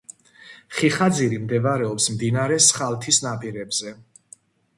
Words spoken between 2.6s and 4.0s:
სხალთის ნაპირებზე.